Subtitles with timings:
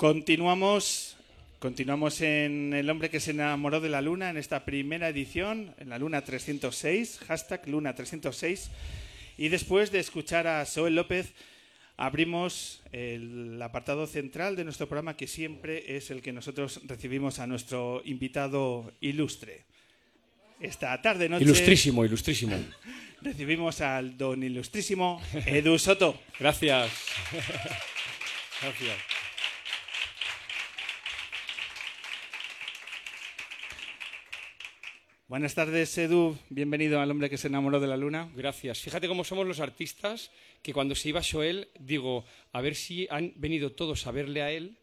[0.00, 1.14] Continuamos,
[1.58, 5.90] continuamos en El hombre que se enamoró de la luna en esta primera edición, en
[5.90, 8.70] la luna 306, hashtag luna 306.
[9.36, 11.34] Y después de escuchar a Soel López,
[11.98, 17.46] abrimos el apartado central de nuestro programa, que siempre es el que nosotros recibimos a
[17.46, 19.64] nuestro invitado ilustre.
[20.60, 22.56] Esta tarde noche Ilustrísimo, ilustrísimo.
[23.20, 26.18] recibimos al don ilustrísimo Edu Soto.
[26.38, 26.90] Gracias.
[28.62, 29.19] Gracias.
[35.30, 36.36] Buenas tardes, Edu.
[36.48, 38.28] Bienvenido al hombre que se enamoró de la luna.
[38.34, 38.80] Gracias.
[38.80, 43.32] Fíjate cómo somos los artistas, que cuando se iba Joel, digo, a ver si han
[43.36, 44.76] venido todos a verle a él,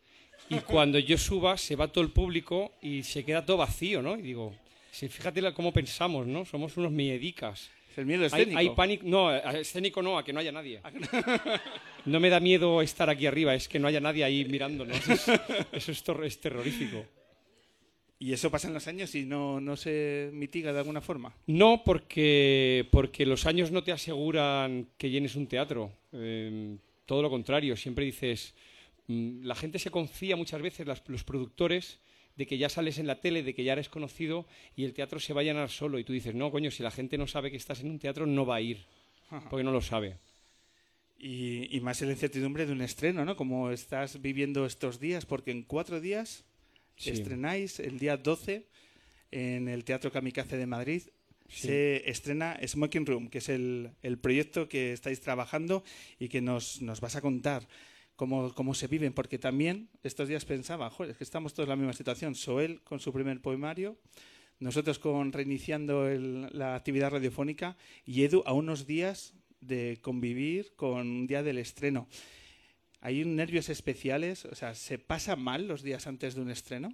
[0.48, 4.18] y cuando yo suba se va todo el público y se queda todo vacío, ¿no?
[4.18, 4.56] Y digo,
[4.90, 6.46] sí, fíjate cómo pensamos, ¿no?
[6.46, 7.70] Somos unos miedicas.
[7.92, 8.58] Es el miedo Hay, escénico.
[8.58, 10.80] hay pánico, no, escénico no, a que no haya nadie.
[12.06, 14.98] No me da miedo estar aquí arriba, es que no haya nadie ahí mirándonos.
[15.74, 15.92] Eso
[16.24, 17.06] es terrorífico.
[18.20, 21.36] Y eso pasa en los años y no, no se mitiga de alguna forma.
[21.46, 25.92] No, porque, porque los años no te aseguran que llenes un teatro.
[26.14, 28.56] Eh, todo lo contrario, siempre dices,
[29.08, 32.00] mm, la gente se confía muchas veces, las- los productores,
[32.36, 35.20] de que ya sales en la tele, de que ya eres conocido y el teatro
[35.20, 35.98] se va a llenar solo.
[36.00, 38.26] Y tú dices, no, coño, si la gente no sabe que estás en un teatro,
[38.28, 38.86] no va a ir,
[39.50, 40.18] porque no lo sabe.
[41.20, 43.36] Y, y más en la incertidumbre de un estreno, ¿no?
[43.36, 46.46] Como estás viviendo estos días, porque en cuatro días
[46.98, 47.12] Sí.
[47.12, 48.66] estrenáis el día 12
[49.32, 51.04] en el Teatro Kamikaze de Madrid.
[51.50, 51.68] Sí.
[51.68, 55.84] Se estrena Smoking Room, que es el, el proyecto que estáis trabajando
[56.20, 57.68] y que nos, nos vas a contar
[58.18, 61.70] cómo, cómo se viven, porque también estos días pensaba, joder, es que estamos todos en
[61.70, 62.36] la misma situación.
[62.36, 63.98] Soel con su primer poemario,
[64.60, 71.08] nosotros con reiniciando el- la actividad radiofónica y Edu a unos días de convivir con
[71.08, 72.08] un día del estreno.
[73.02, 74.46] ¿Hay nervios especiales?
[74.46, 76.90] O sea, ¿se pasa mal los días antes de un estreno?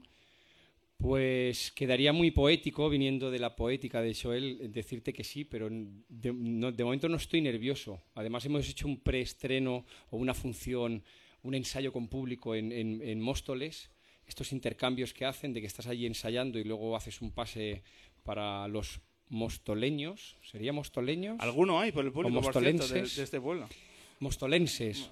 [0.98, 6.32] Pues quedaría muy poético, viniendo de la poética de Joel, decirte que sí, pero de,
[6.34, 8.02] no- de momento no estoy nervioso.
[8.16, 11.04] Además, hemos hecho un preestreno o una función,
[11.42, 13.90] un ensayo con público en, en- en Móstoles.
[14.28, 17.84] Estos intercambios que hacen de que estás allí ensayando y luego haces un pase
[18.24, 20.38] para los mostoleños.
[20.44, 21.38] ¿Sería mostoleños?
[21.42, 23.68] ¿Alguno hay por el público, por cierto, de, este pueblo?
[24.20, 25.00] Mostolenses.
[25.00, 25.12] Mostolenses,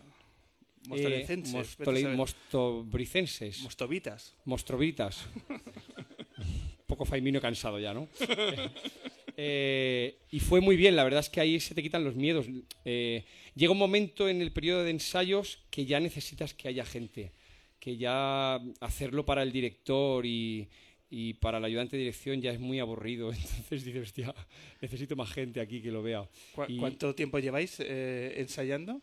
[0.95, 2.17] Eh, a mostole- saber.
[2.17, 3.61] mostobricenses.
[3.61, 4.35] Mostovitas.
[4.45, 5.25] Mostrovitas.
[5.47, 5.61] Un
[6.87, 8.07] poco faimino cansado ya, ¿no?
[9.37, 12.45] Eh, y fue muy bien, la verdad es que ahí se te quitan los miedos.
[12.85, 13.23] Eh,
[13.55, 17.31] llega un momento en el periodo de ensayos que ya necesitas que haya gente,
[17.79, 20.67] que ya hacerlo para el director y,
[21.09, 23.31] y para el ayudante de dirección ya es muy aburrido.
[23.33, 24.35] Entonces dices, hostia,
[24.81, 26.27] necesito más gente aquí que lo vea.
[26.53, 29.01] ¿Cu- Y- ¿Cuánto tiempo lleváis eh, ensayando?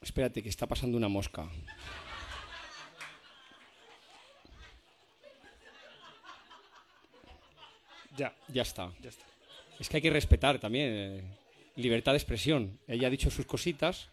[0.00, 1.48] Espérate, que está pasando una mosca.
[8.16, 8.90] Ya, Ya está.
[9.00, 9.24] ya está.
[9.78, 10.88] Es que hay que respetar también.
[10.92, 11.22] eh,
[11.76, 12.78] libertad de expresión.
[12.88, 14.08] Ella ha dicho sus cositas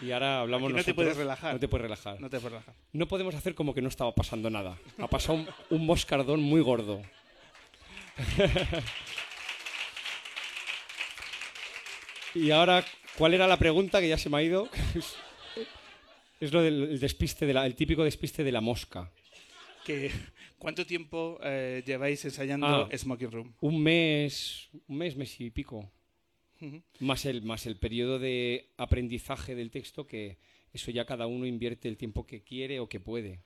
[0.00, 0.94] y ahora hablamos Aquí no te nosotros.
[0.94, 1.52] puedes relajar.
[1.54, 2.20] No te puedes relajar.
[2.20, 2.74] No te puedes relajar.
[2.92, 4.78] No podemos hacer como que no estaba pasando nada.
[4.98, 7.02] Ha pasado un, un moscardón muy gordo.
[12.34, 12.84] y ahora,
[13.18, 14.68] ¿cuál era la pregunta que ya se me ha ido?
[16.40, 19.10] es lo del el despiste, de la- el típico despiste de la mosca.
[19.84, 20.10] Que,
[20.58, 22.88] ¿Cuánto tiempo eh, lleváis ensayando Ah.
[22.96, 23.54] Smoking Room?
[23.60, 25.90] Un mes, un mes, mes y pico.
[27.00, 30.38] Más el, más el periodo de aprendizaje del texto, que
[30.72, 33.42] eso ya cada uno invierte el tiempo que quiere o que puede.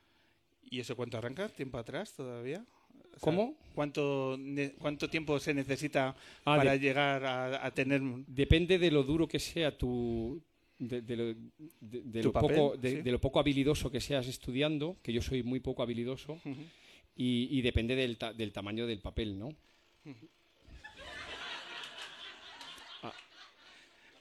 [0.62, 1.49] ¿Y eso cuánto arranca?
[1.49, 2.65] ¿Tiempo atrás todavía?
[3.09, 3.55] O sea, ¿Cómo?
[3.75, 4.39] ¿Cuánto,
[4.79, 6.09] ¿Cuánto tiempo se necesita
[6.45, 8.01] Ah, para de- llegar a, a tener...
[8.27, 10.41] Depende de lo duro que sea tu.
[10.79, 11.37] De, de lo, de-
[11.81, 12.97] de Tu lo papel, poco, de, sí.
[13.03, 16.41] de lo poco habilidoso que seas estudiando, que yo soy muy poco habilidoso,
[17.17, 19.49] y, y depende del, ta- del tamaño del papel, ¿no?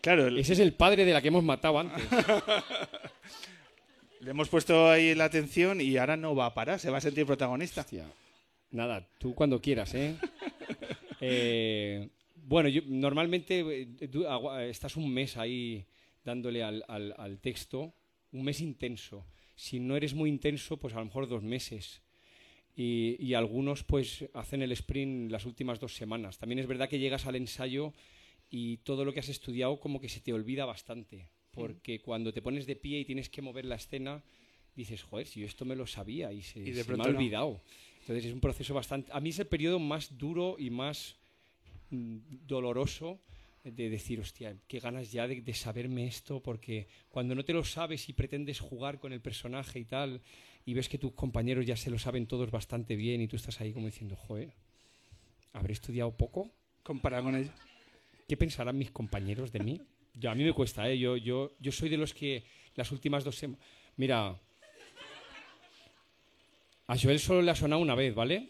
[0.02, 2.02] Claro, el- Ese es el padre de la que hemos matado antes.
[4.22, 7.02] le hemos puesto ahí la atención y ahora no va a parar, se va a
[7.02, 7.82] sentir protagonista.
[7.82, 8.06] Hostia.
[8.72, 10.16] Nada, tú cuando quieras, ¿eh?
[11.19, 12.09] Eh,
[12.46, 14.25] bueno, yo normalmente eh, tú
[14.69, 15.84] estás un mes ahí
[16.23, 17.91] dándole al, al- al texto,
[18.34, 19.25] un mes intenso.
[19.55, 22.03] Si no eres muy intenso, pues a lo mejor dos meses.
[22.75, 26.37] Y, y algunos pues hacen el sprint las últimas dos semanas.
[26.37, 27.93] También es verdad que llegas al ensayo
[28.52, 31.29] y todo lo que has estudiado como que se te olvida bastante.
[31.52, 34.22] Porque cuando te pones de pie y tienes que mover la escena,
[34.75, 37.08] dices, joder, si yo esto me lo sabía y se, Y de se me ha
[37.13, 37.20] no.
[38.08, 39.12] Entonces es un proceso bastante...
[39.12, 41.18] A mí es el periodo más duro y más
[41.90, 43.20] mm, doloroso
[43.66, 47.66] de decir, hostia, qué ganas ya de, de saberme esto, porque cuando no te lo
[47.66, 50.22] sabes y pretendes jugar con el personaje y tal,
[50.66, 53.59] y ves que tus compañeros ya se lo saben todos bastante bien y tú estás
[53.59, 54.54] ahí como diciendo, joder,
[55.52, 56.50] ¿habré estudiado poco?
[56.84, 57.52] Comparado con ellos.
[58.26, 59.82] ¿Qué pensarán mis compañeros de mí?
[60.14, 60.98] Yo, a mí me cuesta, ¿eh?
[60.98, 62.46] Yo, yo, yo soy de los que
[62.76, 63.66] las últimas dos semanas...
[63.98, 64.40] Mira,
[66.87, 68.47] a Joel solo le ha sonado una vez, ¿vale?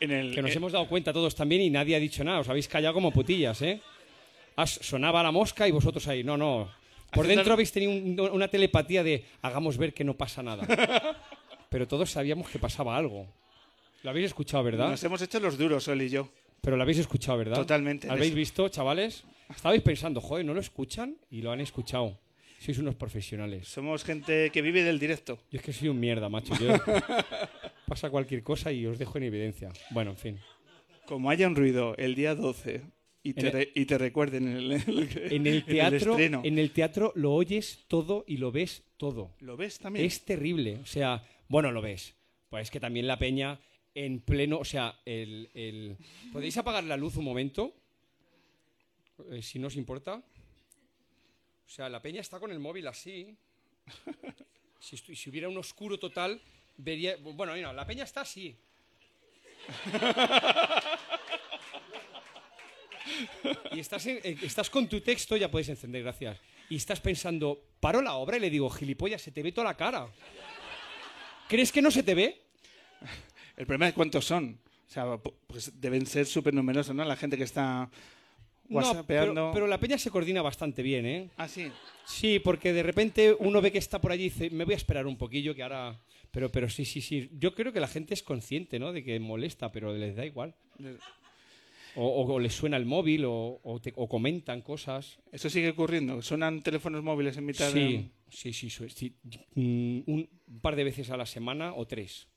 [0.00, 2.40] En el, Que nos eh, hemos dado cuenta todos también y nadie ha dicho nada.
[2.40, 3.80] Os habéis callado como putillas, ¿eh?
[4.56, 6.24] Has- sonaba la mosca y vosotros ahí.
[6.24, 6.70] No, no.
[7.12, 10.66] Por dentro habéis tenido un- una telepatía de hagamos ver que no pasa nada.
[11.68, 13.26] Pero todos sabíamos que pasaba algo.
[14.02, 14.88] Lo habéis escuchado, ¿verdad?
[14.88, 16.28] Nos hemos hecho los duros, Sol y yo.
[16.62, 17.56] Pero lo habéis escuchado, ¿verdad?
[17.56, 18.36] Totalmente, ¿Habéis eso.
[18.36, 19.24] visto, chavales?
[19.54, 21.16] Estabais pensando, joder, ¿no lo escuchan?
[21.30, 22.18] Y lo han escuchado.
[22.60, 23.68] Sois unos profesionales.
[23.68, 25.38] Somos gente que vive del directo.
[25.50, 26.52] Yo es que soy un mierda, macho.
[26.60, 26.76] Yo-
[27.88, 29.72] pasa cualquier cosa y os dejo en evidencia.
[29.90, 30.38] Bueno, en fin.
[31.06, 32.82] Como haya un ruido el día 12
[33.22, 34.72] y te, el- re- y te recuerden en el,
[35.32, 39.34] En el teatro, en el teatro lo oyes todo y lo ves todo.
[39.40, 40.04] ¿Lo ves también?
[40.04, 40.76] Es terrible.
[40.82, 42.14] O sea, bueno, lo ves.
[42.50, 43.58] Pues es que también la peña
[43.94, 45.96] en pleno, o sea, el, el-
[46.32, 47.74] ¿podéis apagar la luz un momento?
[49.30, 50.22] Eh, si no os importa.
[51.70, 53.36] O sea, la peña está con el móvil así.
[54.82, 56.40] Si, si hubiera un oscuro total,
[56.78, 57.14] vería.
[57.18, 58.56] Bueno, mira, la peña está así.
[63.72, 66.38] Y eh, estás con tu texto, ya puedes encender, gracias.
[66.68, 69.76] Y estás pensando, paro la obra y le digo, gilipollas, se te ve toda la
[69.76, 70.08] cara.
[71.48, 72.40] ¿Crees que no se te ve?
[73.56, 74.58] El problema es cuántos son.
[74.88, 77.04] O sea, pu- pues deben ser súper numerosos, ¿no?
[77.04, 77.90] La gente que está
[78.70, 81.28] No, pero, pero la peña se coordina bastante bien, ¿eh?
[81.36, 81.70] Ah, sí.
[82.06, 84.76] Sí, porque de repente uno ve que está por allí y dice, me voy a
[84.76, 86.00] esperar un poquillo que ahora...
[86.30, 87.28] Pero, pero sí, sí, sí.
[87.38, 88.92] Yo creo que la gente es consciente, ¿no?
[88.92, 90.54] De que molesta, pero les da igual.
[91.96, 95.18] O, o- o les suena el móvil o, o te- o comentan cosas.
[95.32, 96.22] Eso sigue ocurriendo.
[96.22, 98.04] Suenan teléfonos móviles en mitad de...
[98.28, 99.12] Sí, sí, sí, sí.
[99.56, 100.28] Mm, Un
[100.62, 102.28] par de veces a la semana o tres.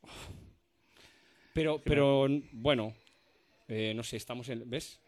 [1.54, 2.94] Pero, pero bueno,
[3.68, 4.68] eh, no sé, estamos en...
[4.68, 5.00] ¿Ves?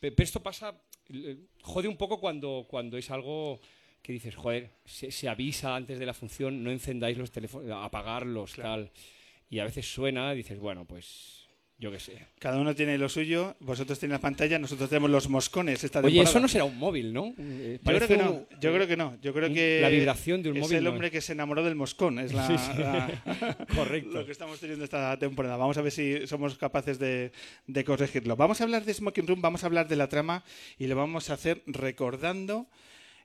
[0.00, 0.74] Pero esto pasa,
[1.08, 3.60] eh, jode un poco cuando, cuando es algo
[4.02, 8.54] que dices, joder, se, se avisa antes de la función, no encendáis los teléfonos, apagarlos,
[8.54, 8.90] tal.
[9.50, 11.37] Y a veces suena, dices, bueno, pues
[11.80, 12.26] yo qué sé.
[12.40, 13.54] Cada uno tiene lo suyo.
[13.60, 16.30] Vosotros tenéis la pantalla, nosotros tenemos los moscones esta Oye, temporada.
[16.30, 17.32] eso no será un móvil, ¿no?
[17.38, 18.46] Eh, Yo creo que no.
[18.60, 19.16] Yo creo que no.
[19.22, 21.12] Yo creo que La vibración de un es móvil el no hombre es.
[21.12, 22.18] que se enamoró del moscón.
[22.18, 22.78] Es la, Sí, sí.
[22.78, 24.10] la- Correcto.
[24.18, 25.56] lo que estamos teniendo esta temporada.
[25.56, 27.30] Vamos a ver si somos capaces de,
[27.68, 28.34] de corregirlo.
[28.34, 30.42] Vamos a hablar de Smoking Room, vamos a hablar de la trama
[30.78, 32.66] y lo vamos a hacer recordando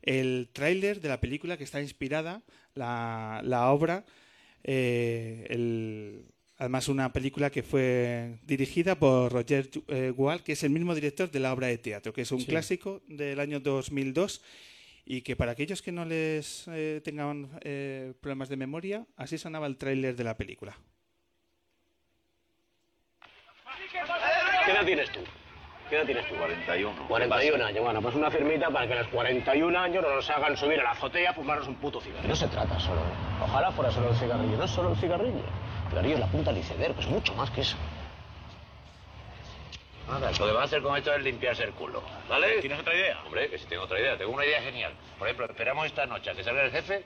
[0.03, 2.41] el tráiler de la película que está inspirada,
[2.75, 4.05] la, la obra.
[4.65, 6.25] eh, el-
[6.63, 11.29] además, una película que fue dirigida por Roger eh, Gual, que es el mismo director
[11.29, 12.45] de la obra de teatro, que es un Sí.
[12.47, 14.41] clásico del año 2002
[15.05, 19.67] y que para aquellos que no les eh, tengan eh, problemas de memoria, así sonaba
[19.67, 20.77] el tráiler de la película.
[24.65, 25.19] ¿Qué edad tienes tú?
[25.89, 26.35] ¿Qué edad tienes tú?
[26.35, 27.07] 41.
[27.09, 27.83] 41 años.
[27.83, 30.83] Bueno, pues una firmita para que a los 41 años no nos hagan subir a
[30.83, 32.29] la azotea a fumarnos un puto cigarrillo.
[32.29, 33.01] No se trata solo.
[33.41, 34.55] Ojalá fuera solo el cigarrillo.
[34.57, 35.43] No es solo el cigarrillo.
[36.01, 37.77] Es la punta del iceberg, es mucho más que eso.
[40.07, 42.03] Nada, lo que va a hacer con esto es limpiarse el culo.
[42.27, 42.59] ¿Vale?
[42.61, 43.21] ¿Tienes otra idea?
[43.23, 44.17] Hombre, que si tengo otra idea.
[44.17, 44.93] Tengo una idea genial.
[45.17, 47.05] Por ejemplo, esperamos esta noche a que salga el jefe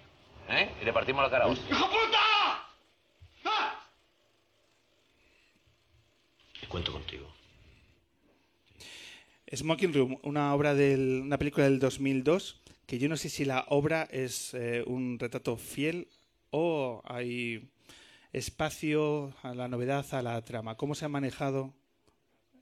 [0.49, 0.69] ¿eh?
[0.81, 1.77] y le partimos la cara a hostia.
[6.61, 7.27] Y cuento contigo.
[9.53, 13.65] Smoking Room, una obra del, una película del 2002, que yo no sé si la
[13.67, 16.07] obra es eh, un retrato fiel
[16.49, 17.69] o hay
[18.33, 20.75] espacio a la novedad, a la trama.
[20.75, 21.73] ¿Cómo se ha manejado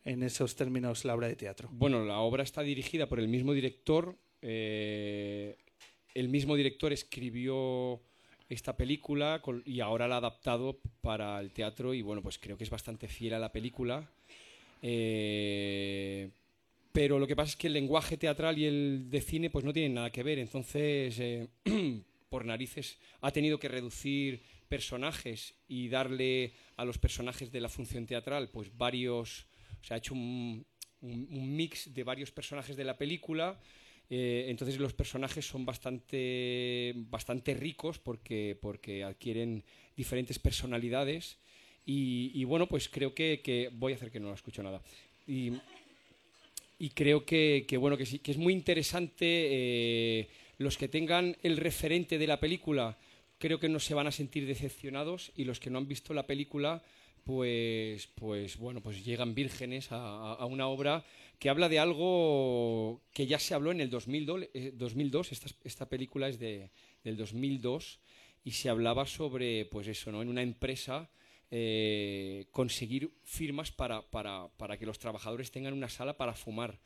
[0.03, 1.69] en esos términos la obra de teatro?
[1.71, 4.15] Bueno, la obra está dirigida por el mismo director.
[4.41, 5.57] eh,
[6.13, 8.01] el mismo director escribió
[8.47, 12.63] esta película y ahora la ha adaptado para el teatro y bueno, pues creo que
[12.63, 14.09] es bastante fiel a la película.
[14.81, 16.29] Eh,
[16.91, 19.73] pero lo que pasa es que el lenguaje teatral y el de cine pues no
[19.73, 20.39] tienen nada que ver.
[20.39, 21.47] Entonces, eh,
[22.35, 28.05] por narices, ha tenido que reducir personajes y darle a los personajes de la función
[28.05, 29.45] teatral pues varios...
[29.81, 30.65] O sea, ha hecho un,
[30.99, 33.47] un- un mix de varios personajes de la película.
[34.09, 39.63] eh, entonces los personajes son bastante, bastante ricos porque, porque adquieren
[39.95, 41.37] diferentes personalidades.
[41.85, 44.81] Y, y bueno, pues creo que, que- Voy a hacer que no escucho nada.
[45.25, 45.53] Y,
[46.79, 50.27] y creo que, que, bueno que sí que es muy interesante eh,
[50.57, 52.97] los que tengan el referente de la película
[53.37, 56.27] creo que no se van a sentir decepcionados y los que no han visto la
[56.27, 56.83] película
[57.25, 61.03] pues, pues bueno, pues llegan vírgenes a, una obra
[61.39, 64.49] que habla de algo que ya se habló en el 2002.
[64.73, 66.69] 2002 esta, esta película es de,
[67.03, 67.99] del 2002
[68.43, 70.21] y se hablaba sobre, pues eso, ¿no?
[70.21, 71.09] En una empresa
[71.49, 76.79] eh, conseguir firmas para, para, para, que los trabajadores tengan una sala para fumar.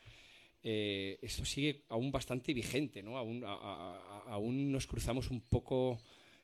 [0.63, 3.17] Eh, esto sigue aún bastante vigente, ¿no?
[3.17, 5.99] Aún, aún nos cruzamos un poco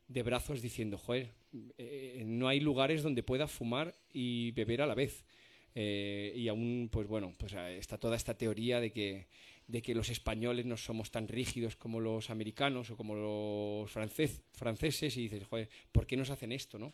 [0.07, 1.33] de brazos diciendo, joder,
[1.77, 5.25] eh, no hay lugares donde pueda fumar y beber a la vez.
[5.73, 9.27] Eh, y aún, pues bueno, pues está toda esta teoría de que,
[9.67, 15.17] de que los españoles no somos tan rígidos como los americanos o como los franceses
[15.17, 16.93] y dices, joder, ¿por qué nos hacen esto, no?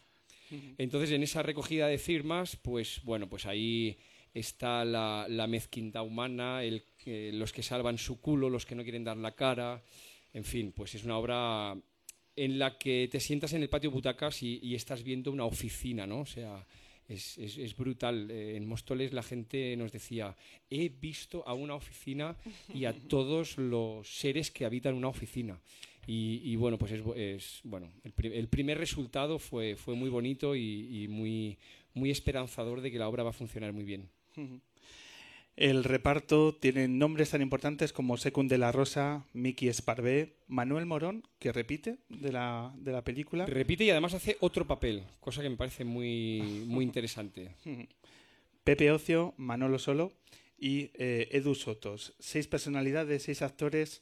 [0.77, 3.97] Entonces, en esa recogida de firmas, pues bueno, pues ahí
[4.33, 9.03] está la, la mezquindad humana, el, los que salvan su culo, los que no quieren
[9.03, 9.83] dar la cara,
[10.33, 11.75] en fin, pues es una obra
[12.35, 16.21] en la que te sientas en el patio butacas y, estás viendo una oficina, ¿no?
[16.21, 16.65] O sea,
[17.07, 18.31] es, brutal.
[18.31, 20.35] Eh, en Móstoles la gente nos decía,
[20.69, 22.37] he visto a una oficina
[22.73, 25.59] y a todos los seres que habitan una oficina.
[26.07, 31.57] Y, bueno, pues es, bueno, el, primer resultado fue, fue muy bonito y, muy,
[31.93, 34.09] muy esperanzador de que la obra va a funcionar muy bien.
[35.55, 41.23] El reparto tiene nombres tan importantes como Secund de la Rosa, Miki Esparvé, Manuel Morón,
[41.39, 43.45] que repite de la, de la película.
[43.45, 47.55] Repite y además hace otro papel, cosa que me parece muy, muy interesante.
[48.63, 50.13] Pepe Ocio, Manolo Solo
[50.57, 52.13] y eh, Edu Sotos.
[52.19, 54.01] Seis personalidades, seis actores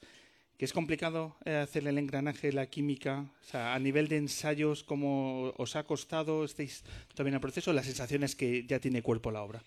[0.58, 4.84] que es complicado eh, hacer el engranaje, la química, o sea, a nivel de ensayos,
[4.84, 6.44] ¿cómo os ha costado?
[6.44, 7.72] ¿Estáis todavía en el proceso?
[7.72, 9.64] Las sensaciones que ya tiene cuerpo la obra.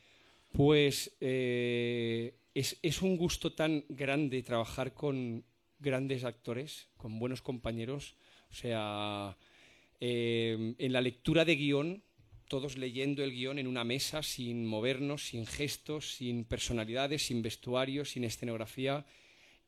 [0.52, 5.44] Pues eh, es, un gusto tan grande trabajar con
[5.78, 8.16] grandes actores, con buenos compañeros.
[8.50, 9.38] O sea,
[9.98, 12.04] eh, en la lectura de guion,
[12.48, 18.04] todos leyendo el guion en una mesa, sin movernos, sin gestos, sin personalidades, sin vestuario,
[18.04, 19.06] sin escenografía.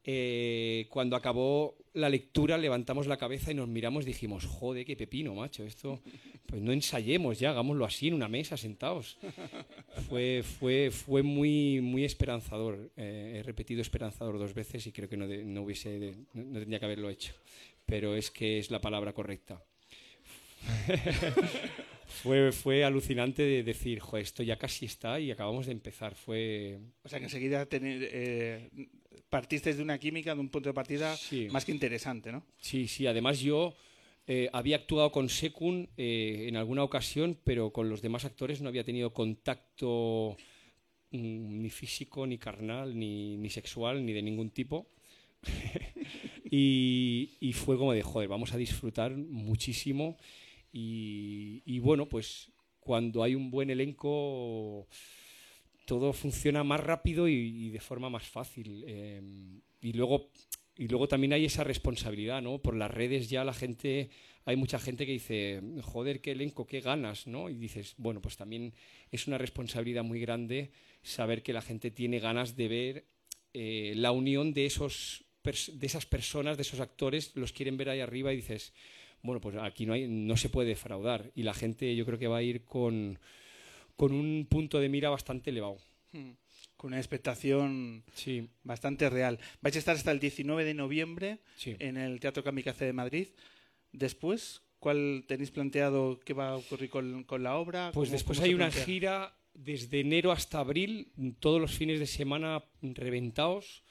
[0.04, 4.96] Eh, cuando acabó la lectura levantamos la cabeza y nos miramos y dijimos, joder, qué
[4.96, 6.00] pepino, macho, esto,
[6.46, 9.16] pues no ensayemos ya, hagámoslo así en una mesa, sentados.
[10.08, 12.90] Fue, fue, fue muy, muy esperanzador.
[12.96, 16.84] Eh, he repetido esperanzador dos veces y creo que no, no hubiese, no tendría que
[16.84, 17.32] haberlo hecho,
[17.86, 19.62] pero es que es la palabra correcta.
[22.06, 26.14] fue, fue alucinante de decir, joder, esto ya casi está y acabamos de empezar.
[26.14, 26.78] Fue...
[27.04, 28.70] O sea, que enseguida tener, eh,
[29.34, 31.16] partiste de una química, de un punto de partida
[31.50, 32.44] más que interesante, ¿no?
[32.60, 33.08] Sí, sí.
[33.08, 33.74] Además yo
[34.28, 38.68] eh, había actuado con Sekun eh, en alguna ocasión, pero con los demás actores no
[38.68, 40.36] había tenido contacto
[41.10, 44.86] mm, ni físico, ni carnal, ni, ni sexual, ni de ningún tipo.
[46.48, 50.16] y, y, fue como de, joder, vamos a disfrutar muchísimo.
[50.72, 54.86] Y, bueno, pues cuando hay un buen elenco
[55.84, 58.84] todo funciona más rápido y, de forma más fácil.
[58.86, 60.30] Em, y luego
[60.76, 62.58] y luego también hay esa responsabilidad, ¿no?
[62.58, 64.10] Por las redes ya la gente,
[64.44, 67.48] hay mucha gente que dice, joder, qué elenco, qué ganas, ¿no?
[67.48, 68.74] Y dices, bueno, pues también
[69.12, 70.72] es una responsabilidad muy grande
[71.02, 73.04] saber que la gente tiene ganas de ver
[73.52, 78.00] eh, la unión de, esos, de esas personas, de esos actores, los quieren ver ahí
[78.00, 78.72] arriba y dices,
[79.22, 82.26] bueno, pues aquí no, hay, no se puede defraudar y la gente yo creo que
[82.26, 83.20] va a ir con,
[83.96, 85.78] con un punto de mira bastante elevado.
[86.12, 86.32] Hmm.
[86.76, 88.48] Con una expectación sí.
[88.62, 89.38] bastante real.
[89.60, 93.28] Vais a estar hasta el 19 de noviembre en el Teatro Kamikaze de Madrid.
[93.92, 97.90] Después, ¿cuál tenéis planteado qué va a ocurrir con, con la obra?
[97.92, 103.84] Pues después hay una gira desde enero hasta abril, todos los fines de semana reventados.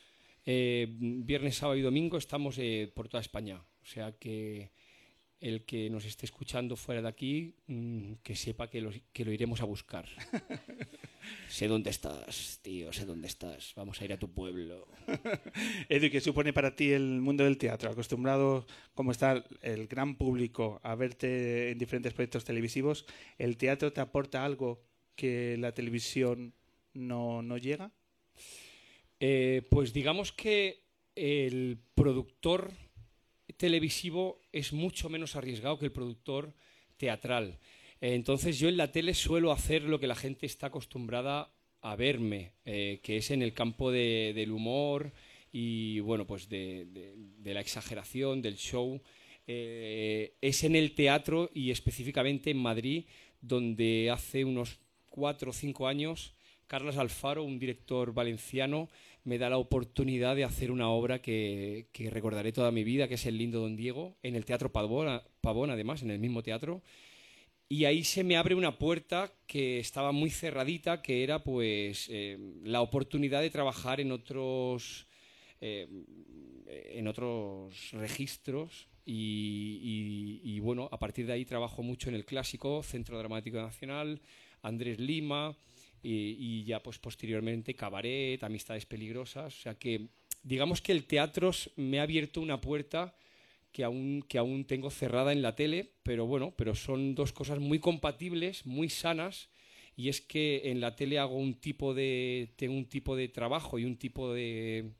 [0.46, 3.64] Eh, viernes, sábado y domingo estamos eh, por toda España.
[3.82, 4.72] O sea que
[5.44, 9.32] el que nos esté escuchando fuera de aquí, mm, que sepa que lo, que lo
[9.34, 10.08] iremos a buscar.
[11.50, 13.74] sé dónde estás, tío, sé dónde estás.
[13.76, 14.88] Vamos a ir a tu pueblo.
[15.90, 17.92] Edu, ¿qué supone para ti el mundo del teatro?
[17.92, 23.06] Acostumbrado, como está el gran público, a verte en diferentes proyectos televisivos,
[23.38, 24.82] ¿el teatro te aporta algo
[25.14, 26.54] que la televisión
[26.94, 27.92] no, no llega?
[29.20, 30.86] Eh, pues digamos que
[31.16, 32.72] el productor
[33.58, 36.54] televisivo es mucho menos arriesgado que el productor
[36.98, 37.60] teatral.
[38.02, 42.54] Entonces yo en la tele suelo hacer lo que la gente está acostumbrada a verme,
[42.66, 45.14] eh, que es en el campo del humor
[45.52, 46.88] y bueno, pues de,
[47.44, 49.02] la exageración, del show.
[49.48, 53.06] Eh, es en el teatro y específicamente en Madrid,
[53.42, 54.80] donde hace unos
[55.10, 56.34] cuatro o cinco años
[56.74, 58.90] Carlos Alfaro, un director valenciano,
[59.24, 63.26] me da la oportunidad de hacer una obra que, recordaré toda mi vida, que es
[63.26, 66.82] El lindo Don Diego, en el Teatro Pavón, además, en el mismo teatro.
[67.70, 72.38] y ahí se me abre una puerta que estaba muy cerradita, que era pues eh,
[72.64, 75.08] la oportunidad de trabajar en otros,
[75.62, 75.88] eh,
[76.68, 83.18] en otros registros y, bueno, a partir de ahí trabajo mucho en el clásico, Centro
[83.18, 84.22] Dramático Nacional,
[84.62, 85.58] Andrés Lima
[86.04, 90.10] y, y ya pues posteriormente Cabaret, Amistades Peligrosas, o sea que
[90.44, 93.16] digamos que el teatro me ha abierto una puerta
[93.74, 97.60] que aún, que aún tengo cerrada en la tele, pero bueno, pero son dos cosas
[97.60, 99.50] muy compatibles, muy sanas,
[99.96, 103.80] y es que en la tele hago un tipo de, tengo un tipo de trabajo
[103.80, 104.92] y un tipo de,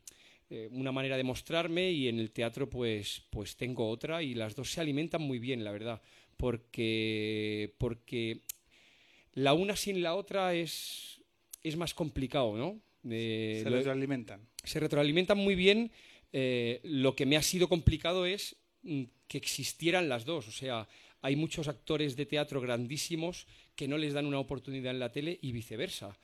[0.50, 4.56] eh, una manera de mostrarme, y en el teatro pues, pues tengo otra, y las
[4.56, 6.02] dos se alimentan muy bien, la verdad,
[6.36, 8.42] porque, porque
[9.34, 11.22] la una sin la otra es,
[11.62, 12.80] es más complicado, ¿no?
[13.04, 14.48] se retroalimentan.
[14.64, 15.92] Se retroalimentan muy bien.
[16.32, 20.48] Eh, lo que me ha sido complicado es Mm, que existieran las dos.
[20.48, 20.88] O sea,
[21.22, 25.40] hay muchos actores de teatro grandísimos que no les dan una oportunidad en la tele
[25.42, 26.18] y viceversa.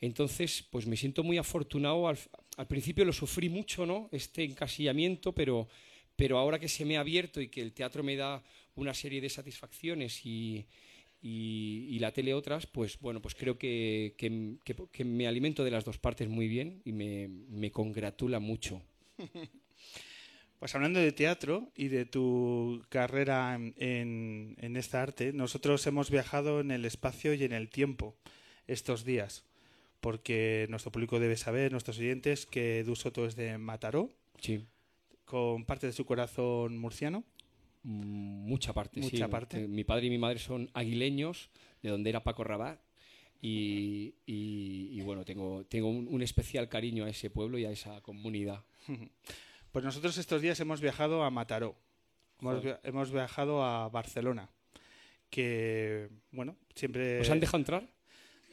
[0.00, 2.08] Entonces, pues me siento muy afortunado.
[2.08, 2.18] Al,
[2.66, 4.08] principio lo sufrí mucho, ¿no?
[4.12, 5.68] Este encasillamiento, pero,
[6.16, 8.42] pero ahora que se me ha abierto y que el teatro me da
[8.74, 10.66] una serie de satisfacciones y,
[11.28, 14.58] y, la tele otras, pues bueno, pues creo que, que,
[14.92, 18.80] que, me alimento de las dos partes muy bien y me, me congratula mucho.
[20.58, 26.70] Pues hablando de teatro y de tu carrera en, esta arte, nosotros hemos viajado en
[26.70, 28.16] el espacio y en el tiempo
[28.66, 29.44] estos días,
[30.00, 34.08] porque nuestro público debe saber, nuestros oyentes, que Dusoto es de Mataró,
[34.40, 34.64] sí.
[35.26, 37.22] con parte de su corazón murciano.
[37.86, 39.68] Mm, mucha parte, Mucha parte.
[39.68, 41.50] Mi padre y mi madre son aguileños,
[41.82, 42.80] de donde era Paco Rabat,
[43.40, 48.64] y, bueno, tengo, tengo un, un especial cariño a ese pueblo y a esa comunidad.
[49.72, 51.76] Pues nosotros estos días hemos viajado a Mataró,
[52.82, 54.48] hemos, viajado a Barcelona,
[55.28, 57.20] que, bueno, siempre...
[57.20, 57.86] ¿Os han dejado entrar?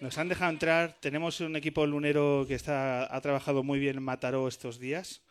[0.02, 4.04] Nos han dejado entrar, tenemos un equipo lunero que está, ha trabajado muy bien en
[4.04, 5.22] Mataró estos días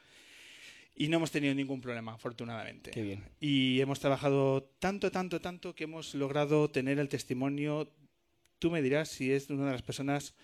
[0.94, 2.90] y no hemos tenido ningún problema, afortunadamente.
[2.90, 3.24] Qué bien.
[3.40, 7.92] Y hemos trabajado tanto, tanto, tanto que hemos logrado tener el testimonio,
[8.58, 10.34] tú me dirás si es una de las personas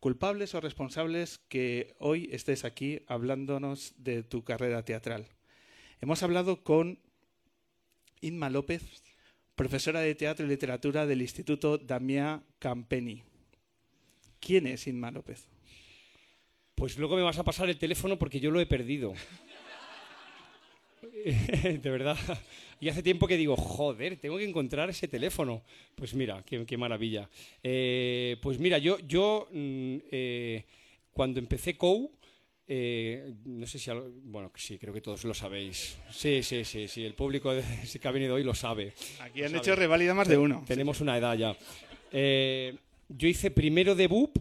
[0.00, 5.28] culpables o responsables que hoy estés aquí hablándonos de tu carrera teatral.
[6.00, 6.98] Hemos hablado con
[8.20, 8.82] Inma López,
[9.54, 13.22] profesora de teatro y literatura del Instituto Damia Campeni.
[14.40, 15.48] ¿Quién es Inma López?
[16.74, 19.14] Pues luego me vas a pasar el teléfono porque yo lo he perdido.
[21.82, 22.16] de verdad.
[22.80, 25.62] Y hace tiempo que digo, joder, tengo que encontrar ese teléfono.
[25.94, 27.28] Pues mira, qué, maravilla.
[27.62, 30.64] Eh, pues mira, yo, yo mm, eh,
[31.12, 32.10] cuando empecé COU,
[32.66, 33.90] eh, no sé si,
[34.24, 35.96] bueno, sí, creo que todos lo sabéis.
[36.10, 37.52] Sí, sí, sí, sí, el público
[38.00, 38.92] que ha venido hoy lo sabe.
[39.20, 40.64] Aquí han hecho reválida más de uno.
[40.66, 41.56] Tenemos una edad ya.
[42.10, 44.36] yo hice primero de BUP,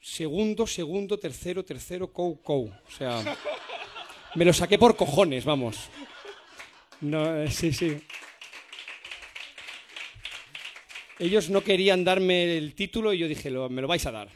[0.00, 2.70] segundo, segundo, tercero, tercero, COU, COU.
[2.86, 3.36] O sea,
[4.34, 5.90] me lo saqué por cojones, vamos.
[7.00, 7.98] No, eh, sí, sí.
[11.18, 14.28] Ellos no querían darme el título y yo dije, me lo vais a dar.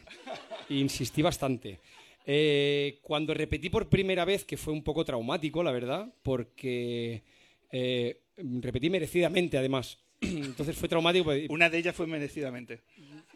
[0.68, 1.80] insistí bastante.
[2.26, 7.22] Eh, cuando repetí por primera vez, que fue un poco traumático, la verdad, porque
[7.70, 9.98] eh, repetí merecidamente, además.
[10.20, 11.32] Entonces fue traumático.
[11.50, 12.82] Una de ellas fue merecidamente.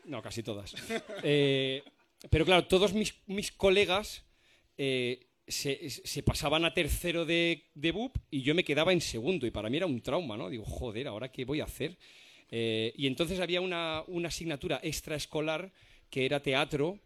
[0.05, 0.75] No, casi todas.
[1.23, 4.25] pero claro, todos mis, mis colegas
[5.46, 9.46] se, pasaban a tercero de, de BUP y yo me quedaba en segundo.
[9.46, 10.50] Y para mí era un trauma, ¿no?
[10.50, 11.96] Digo, joder, ¿ahora qué voy a hacer?
[12.50, 15.72] Eh, y entonces había una, asignatura extraescolar
[16.11, 16.98] que era teatro,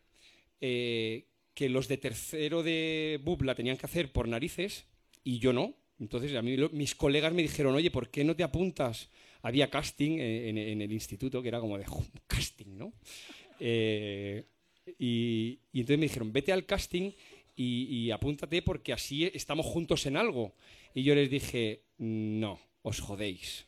[0.60, 4.86] eh, que los de tercero de BUP la tenían que hacer por narices
[5.24, 5.74] y yo no.
[5.98, 9.10] Entonces a mí mis colegas me dijeron, oye, ¿por qué no te apuntas?
[9.42, 11.86] Había casting en, el instituto que era como de
[12.26, 12.92] casting, ¿no?
[13.58, 14.44] Eh,
[14.98, 17.12] y, y entonces me dijeron, vete al casting
[17.62, 20.54] y, apúntate porque así estamos juntos en algo.
[20.94, 23.66] Y yo les dije, no, os jodéis.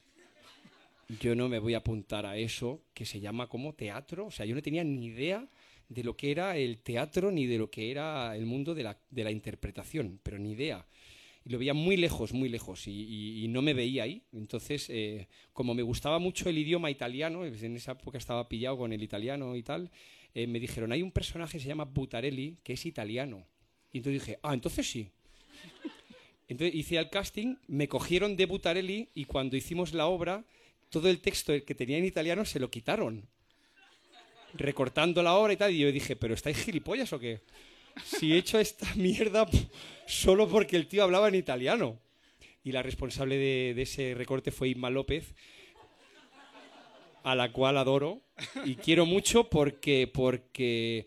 [1.21, 4.27] Yo no me voy a apuntar a eso que se llama como teatro.
[4.27, 5.47] O sea, yo no tenía ni idea
[5.91, 8.99] de lo que era el teatro ni de lo que era el mundo de la,
[9.11, 10.87] de la interpretación, pero ni idea.
[11.45, 14.23] Y lo veía muy lejos, muy lejos, y, no me veía ahí.
[14.33, 18.93] Entonces, eh, como me gustaba mucho el idioma italiano, en esa época estaba pillado con
[18.93, 19.91] el italiano y tal,
[20.35, 23.45] eh, me dijeron, hay un personaje que se llama Butarelli, que es italiano.
[23.93, 25.11] Y entonces dije, ah, entonces sí.
[26.49, 30.45] Entonces hice el casting, me cogieron de Butarelli y cuando hicimos la obra,
[30.91, 33.27] todo el texto que tenía en italiano se lo quitaron.
[34.55, 35.73] Recortando la obra y tal.
[35.73, 37.41] Y yo dije, ¿pero estáis gilipollas o qué?
[38.05, 39.49] Si he hecho esta mierda
[40.07, 41.99] solo porque el tío hablaba en italiano.
[42.65, 45.35] Y la responsable de, ese recorte fue Inma López,
[47.25, 48.23] a la cual adoro
[48.65, 51.07] y quiero mucho porque, porque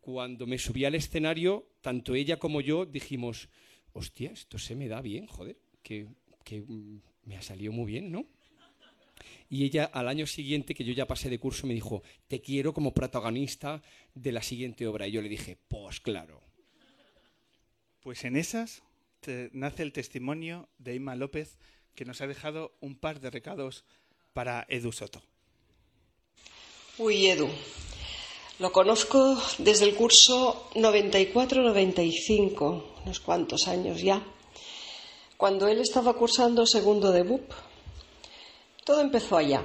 [0.00, 3.50] cuando me subí al escenario, tanto ella como yo dijimos,
[3.92, 6.06] hostia, esto se me da bien, joder, que,
[6.42, 8.24] que mm, me ha salido muy bien, ¿no?
[9.50, 12.72] Y ella al año siguiente, que yo ya pasé de curso, me dijo, te quiero
[12.72, 13.82] como protagonista
[14.14, 15.06] de la siguiente obra.
[15.06, 16.40] Y yo le dije, pues claro.
[18.00, 18.82] Pues en esas
[19.20, 21.58] te- nace el testimonio de Inma López,
[21.94, 23.84] que nos ha dejado un par de recados
[24.32, 25.22] para Edu Soto.
[26.96, 27.48] Uy, Edu.
[28.60, 34.22] Lo conozco desde el curso 94-95, unos cuantos años ya,
[35.36, 37.50] cuando él estaba cursando segundo de BUP.
[38.84, 39.64] Todo empezó allá.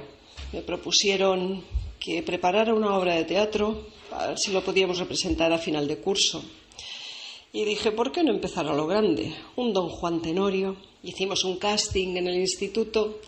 [0.52, 1.62] Me propusieron
[2.00, 5.98] que preparara una obra de teatro, a ver si lo podíamos representar a final de
[5.98, 6.42] curso.
[7.52, 9.32] Y dije, ¿por qué no empezar a lo grande?
[9.54, 10.74] Un don Juan Tenorio.
[11.04, 13.20] Hicimos un casting en el instituto.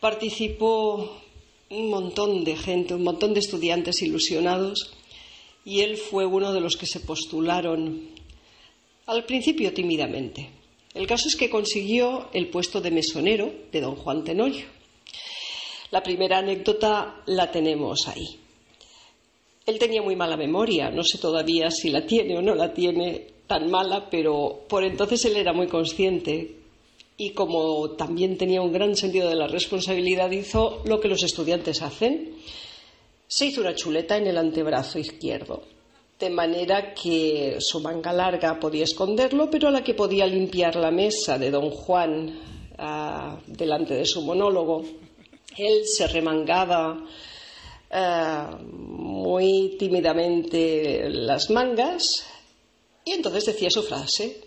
[0.00, 1.22] Participó
[1.70, 4.92] un montón de gente, un montón de estudiantes ilusionados.
[5.64, 8.08] Y él fue uno de los que se postularon
[9.06, 10.50] al principio tímidamente.
[10.94, 14.66] El caso es que consiguió el puesto de mesonero de don Juan Tenorio.
[15.90, 18.38] La primera anécdota la tenemos ahí.
[19.66, 23.26] Él tenía muy mala memoria, no sé todavía si la tiene o no la tiene
[23.46, 26.55] tan mala, pero por entonces él era muy consciente
[27.16, 31.82] y como también tenía un gran sentido de la responsabilidad, hizo lo que los estudiantes
[31.82, 32.36] hacen.
[33.26, 35.62] Se hizo una chuleta en el antebrazo izquierdo,
[36.18, 40.90] de manera que su manga larga podía esconderlo, pero a la que podía limpiar la
[40.90, 42.38] mesa de don Juan
[42.78, 44.84] ah, delante de su monólogo.
[45.56, 47.02] Él se remangaba
[47.90, 52.26] eh, muy tímidamente las mangas
[53.04, 54.45] y entonces decía su frase.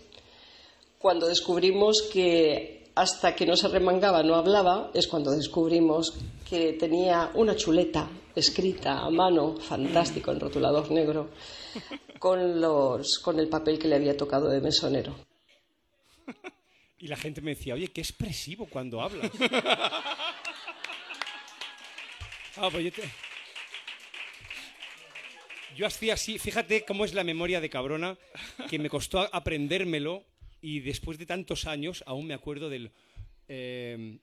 [1.00, 6.12] Cuando descubrimos que hasta que no se remangaba no hablaba, es cuando descubrimos
[6.46, 11.30] que tenía una chuleta escrita a mano, fantástico, en rotulador negro,
[12.18, 15.16] con, los, con el papel que le había tocado de mesonero.
[16.98, 19.30] Y la gente me decía, oye, qué expresivo cuando hablas.
[22.56, 23.02] Ah, pues yo,
[25.76, 28.18] yo hacía así, fíjate cómo es la memoria de cabrona,
[28.68, 30.24] que me costó aprendérmelo
[30.60, 32.90] y después de tantos años aún me acuerdo del...
[33.48, 34.18] eh,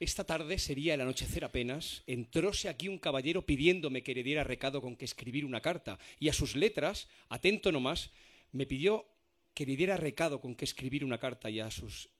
[0.00, 4.80] esta tarde sería el anochecer apenas, entróse aquí un caballero pidiéndome que le diera recado
[4.80, 8.12] con que escribir una carta, y a sus letras, atento nomás,
[8.52, 9.06] me pidió
[9.54, 12.10] que le diera recado con que escribir una carta y a sus...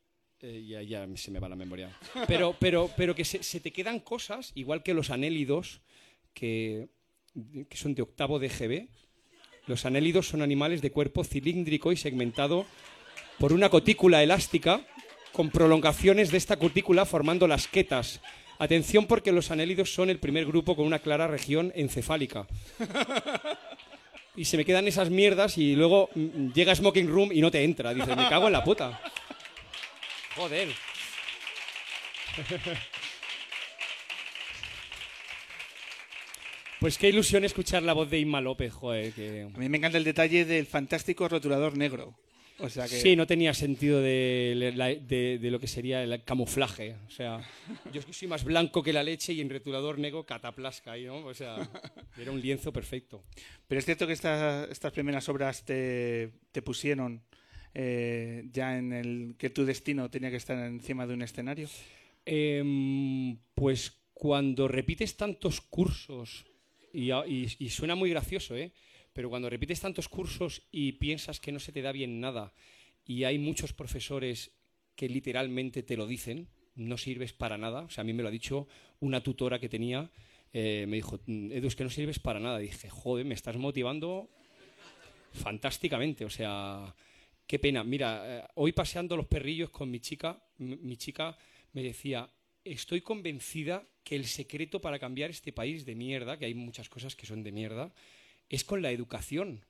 [0.41, 1.97] eh, ya, se me va la memoria.
[2.27, 5.81] Pero, pero, pero que se, se te quedan cosas, igual que los anélidos,
[6.35, 6.89] que,
[7.69, 8.89] que son de octavo DGB.
[9.69, 12.67] Los anélidos son animales de cuerpo cilíndrico y segmentado
[13.39, 14.81] por una cutícula elástica
[15.33, 18.21] con prolongaciones de esta cutícula formando las quetas.
[18.59, 22.47] Atención porque los anélidos son el primer grupo con una clara región encefálica.
[24.35, 27.65] Y se me quedan esas mierdas y luego mm, llega Smoking Room y no te
[27.65, 27.93] entra.
[27.93, 29.01] Dices, me cago en la puta.
[30.37, 30.69] Joder.
[36.81, 39.13] Pues qué ilusión escuchar la voz de Inma López, joder.
[39.13, 39.49] Que...
[39.53, 42.15] A mí me encanta el detalle del fantástico rotulador negro.
[42.61, 46.97] O sea que Sí, no tenía sentido de, de- de lo que sería el camuflaje.
[47.07, 47.41] O sea,
[47.93, 51.25] yo soy más blanco que la leche y en retulador negro cataplasca ¿no?
[51.27, 51.57] O sea,
[52.19, 53.23] era un lienzo perfecto.
[53.69, 57.23] Pero es cierto que estas, estas primeras obras te, te pusieron
[57.75, 61.69] eh, ya en el que tu destino tenía que estar encima de un escenario.
[62.27, 66.45] Em, pues cuando repites tantos cursos,
[66.93, 67.11] y-
[67.59, 68.73] y suena muy gracioso, ¿eh?
[69.19, 72.53] Pero cuando repites tantos cursos y piensas que no se te da bien nada,
[73.05, 74.53] y hay muchos profesores
[74.95, 78.29] que literalmente te lo dicen, no sirves para nada, o sea, a mí me lo
[78.29, 78.69] ha dicho
[79.01, 80.09] una tutora que tenía,
[80.53, 82.61] eh, me dijo, "Mm, Edu, es que no sirves para nada.
[82.61, 84.31] dije, joder, me estás motivando
[85.33, 86.95] fantásticamente, o sea,
[87.45, 87.83] qué pena.
[87.83, 91.37] Mira, eh, hoy paseando los perrillos con mi chica, mi, mi chica
[91.73, 92.31] me decía,
[92.63, 97.17] estoy convencida que el secreto para cambiar este país de mierda, que hay muchas cosas
[97.17, 97.93] que son de mierda,
[98.49, 99.65] es con la educación.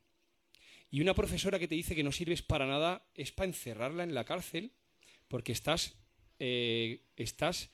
[0.91, 4.14] Y una profesora que te dice que no sirves para nada es para encerrarla en
[4.14, 4.73] la cárcel
[5.29, 5.95] porque estás,
[6.38, 7.71] eh, estás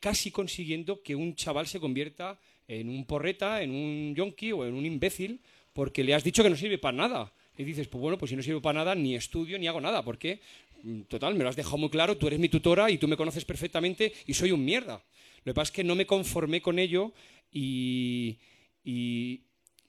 [0.00, 4.74] casi consiguiendo que un chaval se convierta en un porreta, en un yonki o en
[4.74, 5.40] un imbécil
[5.72, 7.32] porque le has dicho que no sirve para nada.
[7.58, 10.02] Y dices, pues bueno, pues si no sirve para nada, ni estudio ni hago nada.
[10.02, 10.40] ¿Por qué?
[10.82, 13.16] Mm, Total, me lo has dejado muy claro, tú eres mi tutora y tú me
[13.16, 15.02] conoces perfectamente y soy un mierda.
[15.44, 17.12] Lo que pasa es que no me conformé con ello
[17.52, 18.38] y,
[18.86, 19.42] y,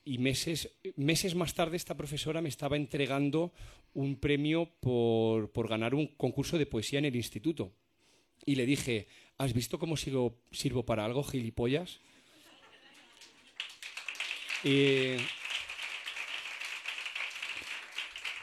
[0.03, 3.53] y meses, meses más tarde esta profesora me estaba entregando
[3.93, 7.71] un premio por, por ganar un concurso de poesía en el instituto.
[8.43, 9.07] Y le dije,
[9.37, 11.99] ¿has visto cómo sigo, sirvo para algo, gilipollas?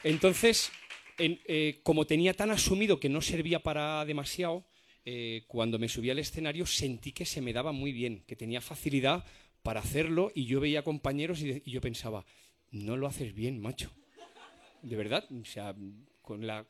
[0.05, 0.71] Entonces,
[1.19, 4.65] eh, como tenía tan asumido que no servía para demasiado,
[5.05, 8.61] eh, cuando me subí al escenario sentí que se me daba muy bien, que tenía
[8.61, 9.25] facilidad
[9.65, 12.25] para hacerlo y yo veía compañeros y, y yo pensaba,
[12.71, 13.91] no lo haces bien, macho.
[14.83, 15.75] De verdad, o sea,
[16.23, 16.65] con la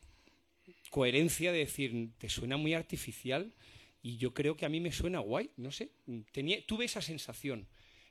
[0.91, 3.53] coherencia de decir, te suena muy artificial
[4.01, 5.91] y yo creo que a mí me suena guay, no sé,
[6.31, 7.67] tenía, tuve esa sensación.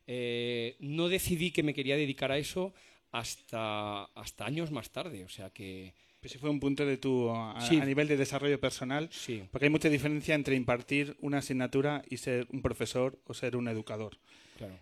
[0.06, 2.74] Eh, no decidí que me quería dedicar a eso
[3.12, 5.94] hasta, hasta años más tarde, o sea que...
[6.20, 9.44] Pues fue un punto de tu a, nivel de desarrollo personal, sí.
[9.52, 13.68] porque hay mucha diferencia entre impartir una asignatura y ser un profesor o ser un
[13.68, 14.18] educador.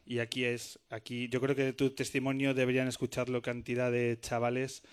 [0.06, 4.84] Y aquí es, aquí yo creo que tu testimonio deberían escucharlo cantidad de chavales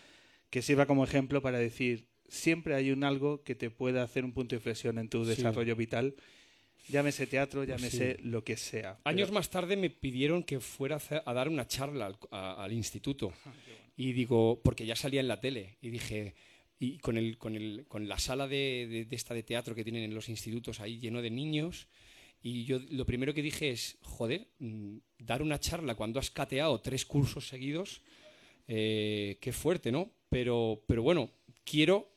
[0.50, 4.32] que sirva como ejemplo para decir siempre hay un algo que te pueda hacer un
[4.32, 6.14] punto de inflexión en tu desarrollo vital.
[6.88, 8.98] Llámese teatro, pues llámese lo que sea.
[9.04, 13.32] Años más tarde me pidieron que fuera a dar una charla al, instituto.
[13.44, 13.52] Ah,
[13.96, 15.76] y digo, porque ya salía en la tele.
[15.82, 16.34] Y dije,
[16.78, 20.02] y con, el, con, el, con la sala de, de, esta de teatro que tienen
[20.02, 21.88] en los institutos ahí lleno de niños.
[22.42, 26.80] Y yo lo primero que dije es, joder, mm, dar una charla cuando has cateado
[26.80, 28.02] tres cursos seguidos,
[28.68, 30.10] eh, qué fuerte, ¿no?
[30.28, 31.30] Pero, pero bueno,
[31.64, 32.10] quiero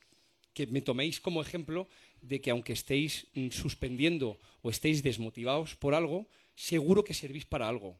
[0.53, 1.88] que me toméis como ejemplo
[2.21, 7.67] de que aunque estéis mm, suspendiendo o estéis desmotivados por algo, seguro que servís para
[7.67, 7.97] algo.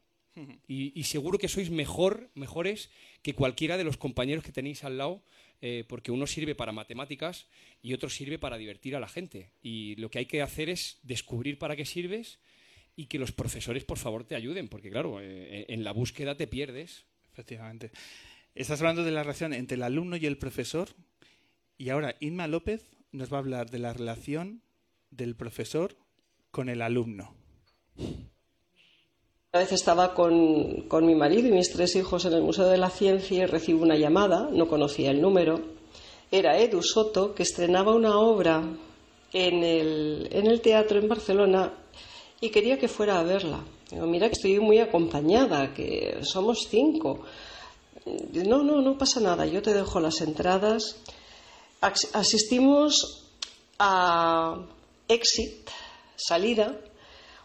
[0.66, 2.88] Y, seguro que sois mejor, mejores
[3.20, 5.20] que cualquiera de los compañeros que tenéis al lado,
[5.64, 7.46] eh, porque uno sirve para matemáticas
[7.80, 9.52] y otro sirve para divertir a la gente.
[9.62, 12.40] Y lo que hay que hacer es descubrir para qué sirves
[12.96, 16.46] y que los profesores, por favor, te ayuden, porque claro, eh, en la búsqueda te
[16.46, 17.06] pierdes.
[17.32, 17.92] Efectivamente.
[18.54, 20.90] Estás hablando de la relación entre el alumno y el profesor,
[21.78, 24.62] y ahora Inma López nos va a hablar de la relación
[25.10, 25.96] del profesor
[26.50, 27.34] con el alumno.
[29.54, 32.78] Una vez estaba con, con, mi marido y mis tres hijos en el Museo de
[32.78, 35.60] la Ciencia y recibo una llamada, no conocía el número.
[36.30, 38.62] Era Edu Soto, que estrenaba una obra
[39.30, 41.70] en el, en el teatro en Barcelona
[42.40, 43.62] y quería que fuera a verla.
[43.90, 47.20] Digo, mira que estoy muy acompañada, que somos cinco.
[48.32, 50.96] No, no, no pasa nada, yo te dejo las entradas
[52.14, 53.26] asistimos
[53.78, 54.64] a
[55.08, 55.68] Exit,
[56.16, 56.80] Salida,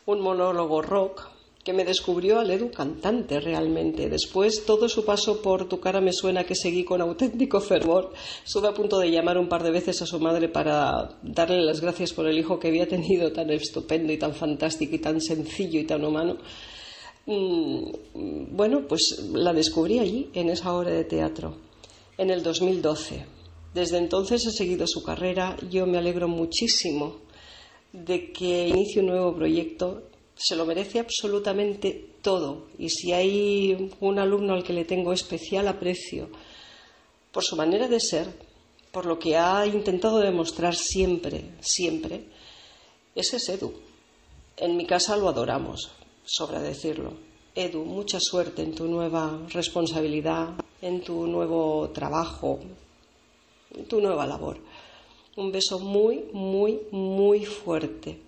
[0.05, 1.36] un monólogo rock
[1.67, 4.07] que me descubrió al Edu cantante realmente.
[4.07, 8.13] Después, todo su paso por Tu cara me suena que seguí con auténtico fervor.
[8.45, 11.81] Estuve a punto de llamar un par de veces a su madre para darle las
[11.81, 15.81] gracias por el hijo que había tenido tan estupendo y tan fantástico y tan sencillo
[15.81, 16.37] y tan humano.
[17.25, 21.57] Mm, bueno, pues la descubrí allí, en esa obra de teatro,
[22.17, 23.25] en el 2012.
[23.73, 25.57] Desde entonces he seguido su carrera.
[25.69, 27.17] Yo me alegro muchísimo
[27.91, 30.03] de que inicie un nuevo proyecto.
[30.37, 32.67] Se lo merece absolutamente todo.
[32.77, 36.29] Y si hay un alumno al que le tengo especial aprecio
[37.31, 38.27] por su manera de ser,
[38.91, 42.25] por lo que ha intentado demostrar siempre, siempre,
[43.15, 43.73] ese es Edu.
[44.55, 45.91] En mi casa lo adoramos,
[46.23, 47.13] sobra decirlo.
[47.55, 50.49] Edu, mucha suerte en tu nueva responsabilidad,
[50.81, 52.59] en tu nuevo trabajo,
[53.87, 54.59] tu nueva labor.
[55.35, 58.26] Un beso muy, muy, muy fuerte.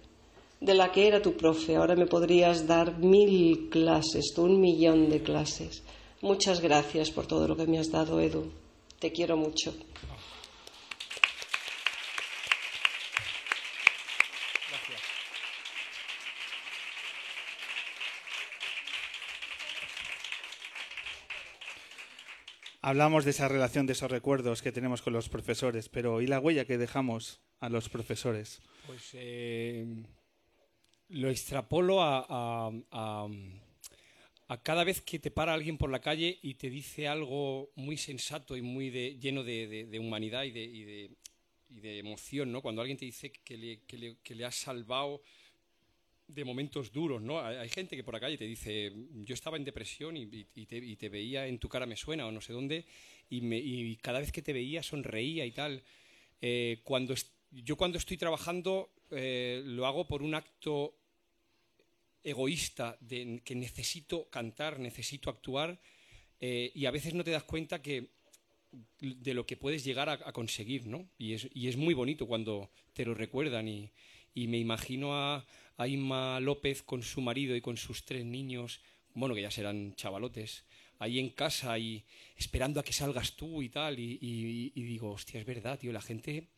[0.62, 5.10] De la que era tu profe, ahora me podrías dar mil clases, tú un millón
[5.10, 5.84] de clases.
[6.22, 8.52] Muchas gracias por todo lo que me has dado, Edu.
[9.00, 9.74] Te quiero mucho.
[22.82, 26.40] Hablamos de esa relación, de esos recuerdos que tenemos con los profesores, pero ¿y la
[26.40, 28.62] huella que dejamos a los profesores?
[28.88, 29.86] Pues eh,
[31.10, 32.72] lo extrapolo a,
[34.64, 38.58] cada vez que te para alguien por la calle y te dice algo muy sensato
[38.58, 42.62] y muy lleno de, humanidad y de, emoción, ¿no?
[42.62, 43.80] Cuando alguien te dice que le,
[44.24, 45.22] que le has salvado
[46.30, 47.42] de momentos duros, ¿no?
[47.42, 48.94] Hay, gente que por la calle te dice,
[49.24, 52.54] yo estaba en depresión y, te, veía en tu cara me suena o no sé
[52.54, 52.86] dónde,
[53.30, 55.84] y, cada vez que te veía sonreía y tal.
[56.42, 57.16] Eh, cuando
[57.52, 60.99] yo cuando estoy trabajando eh, lo hago por un acto
[62.24, 65.80] egoísta de que necesito cantar, necesito actuar,
[66.40, 68.12] eh, y a veces no te das cuenta que
[69.02, 71.10] de lo que puedes llegar a, conseguir, ¿no?
[71.18, 73.92] Y es, muy bonito cuando te lo recuerdan y,
[74.36, 75.46] me imagino a,
[75.78, 78.80] a López con su marido y con sus tres niños,
[79.14, 80.64] bueno, que ya serán chavalotes,
[81.00, 82.06] ahí en casa y
[82.38, 83.98] esperando a que salgas tú y tal.
[84.00, 86.50] Y, digo, hostia, es verdad, tío, la gente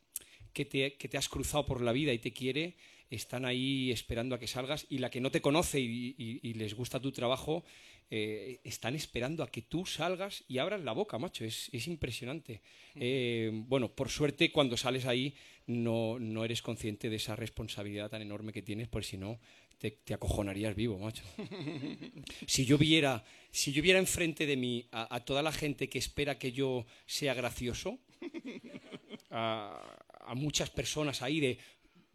[0.54, 2.76] que te, que te, has cruzado por la vida y te quiere,
[3.12, 7.00] están ahí esperando a que salgas y la que no te conoce y, les gusta
[7.00, 7.63] tu trabajo,
[8.10, 11.43] eh, están esperando a que tú salgas y abras la boca, macho.
[11.43, 12.62] Es, impresionante.
[12.95, 15.36] Eh, bueno, por suerte cuando sales ahí
[15.67, 19.39] no, no eres consciente de esa responsabilidad tan enorme que tienes, porque si no
[19.78, 21.24] te, acojonarías vivo, macho.
[22.47, 26.39] si yo viera, si yo viera enfrente de mí a, toda la gente que espera
[26.39, 28.00] que yo sea gracioso,
[29.32, 31.58] a, a muchas personas ahí de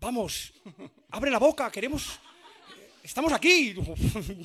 [0.00, 0.52] vamos,
[1.10, 2.18] abre la boca, queremos,
[3.02, 3.74] estamos aquí.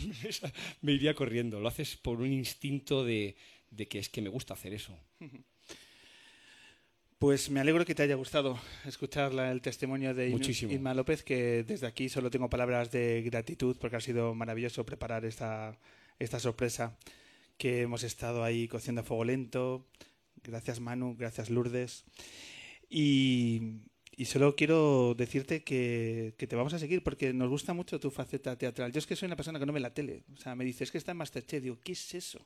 [0.82, 3.36] me iría corriendo, lo haces por un instinto de,
[3.90, 4.98] que es que me gusta hacer eso.
[7.18, 10.30] Pues me alegro que te haya gustado escuchar el testimonio de
[10.70, 15.26] Inma López, que desde aquí solo tengo palabras de gratitud porque ha sido maravilloso preparar
[15.26, 15.78] esta,
[16.18, 16.98] esta sorpresa
[17.58, 19.88] que hemos estado ahí cociendo a fuego lento.
[20.44, 22.06] Gracias Manu, gracias Lourdes.
[22.90, 23.82] Y,
[24.22, 28.56] y solo quiero decirte que, te vamos a seguir porque nos gusta mucho tu faceta
[28.56, 28.92] teatral.
[28.92, 30.22] Yo es que soy una persona que no ve la tele.
[30.36, 31.64] O sea, me dices es que está en Masterchef.
[31.64, 32.40] Digo, ¿qué es eso?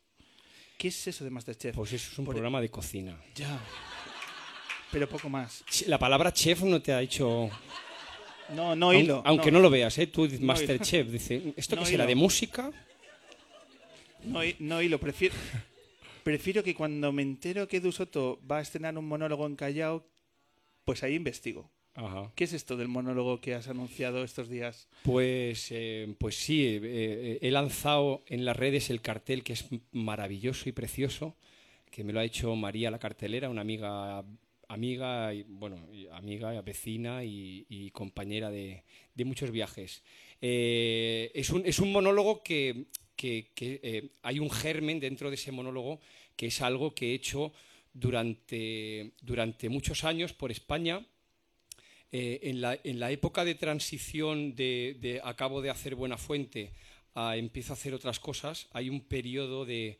[0.77, 1.75] ¿Qué es eso de Masterchef?
[1.75, 3.21] Pues eso es un programa de cocina.
[3.35, 3.59] Ya.
[4.89, 5.65] Pero poco más.
[5.87, 7.49] La palabra chef no te ha dicho...
[8.55, 9.21] No, no hilo.
[9.25, 10.07] Aunque no, lo veas, ¿eh?
[10.07, 12.05] Tú, Masterchef, dice, ¿esto qué será?
[12.05, 12.71] ¿De música?
[14.23, 14.97] No, no hilo.
[14.97, 15.35] Prefiero,
[16.23, 20.14] prefiero que cuando me entero que Du Soto va a estrenar un monólogo en Callao
[20.85, 21.69] pues ahí investigo.
[22.35, 24.89] ¿Qué es esto del monólogo que has anunciado estos días?
[25.03, 29.65] Pues, eh, pues sí, eh, eh, he lanzado en las redes el cartel que es
[29.93, 31.37] maravilloso y precioso,
[31.89, 34.25] que me lo ha hecho María la cartelera, una amiga,
[34.67, 38.83] amiga, y, bueno, amiga, vecina y, compañera de,
[39.23, 40.03] muchos viajes.
[40.41, 46.01] es, un, es un monólogo que, que hay un germen dentro de ese monólogo
[46.35, 47.53] que es algo que he hecho
[47.95, 51.03] durante, durante muchos años por España.
[52.11, 56.71] Eh, en, la, en, la, época de transición de, acabo de hacer Buena Fuente
[57.15, 59.99] a empiezo a hacer otras cosas, hay un periodo de,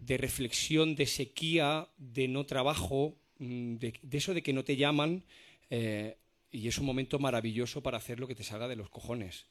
[0.00, 5.22] de reflexión, de sequía, de no trabajo, mm, de, eso de que no te llaman,
[5.70, 6.16] eh,
[6.50, 9.46] y es un momento maravilloso para hacer lo que te salga de los cojones,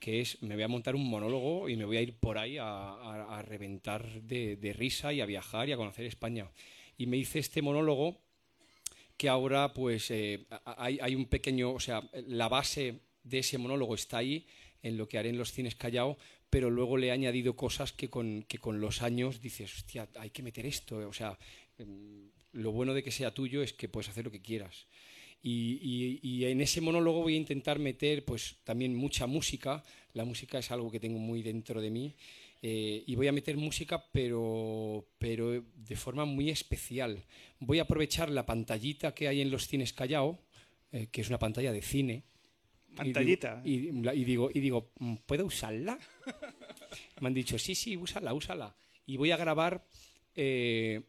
[0.00, 2.58] que es, me voy a montar un monólogo y me voy a ir por ahí
[2.60, 6.48] a, reventar de, de, risa y a viajar y a conocer España
[6.96, 8.20] y me hice este monólogo
[9.16, 14.18] que ahora pues eh, hay, un pequeño, o sea, la base de ese monólogo está
[14.18, 14.46] ahí,
[14.82, 16.18] en lo que haré en los cines Callao,
[16.50, 20.30] pero luego le he añadido cosas que con, que con los años dices, hostia, hay
[20.30, 21.38] que meter esto, o sea,
[21.78, 24.86] em, lo bueno de que sea tuyo es que puedes hacer lo que quieras.
[25.42, 30.58] Y, y, en ese monólogo voy a intentar meter pues también mucha música, la música
[30.58, 32.14] es algo que tengo muy dentro de mí
[32.66, 37.22] eh, y voy a meter música, pero, pero de forma muy especial.
[37.58, 40.40] Voy a aprovechar la pantallita que hay en los cines Callao,
[40.90, 42.24] eh, que es una pantalla de cine.
[42.96, 43.60] Pantallita.
[43.66, 43.90] Y
[44.24, 45.98] digo, y, digo, mm, ¿puedo usarla?
[47.20, 48.74] Me han dicho, sí, sí, úsala, úsala.
[49.04, 49.86] Y voy a grabar
[50.34, 51.02] eh,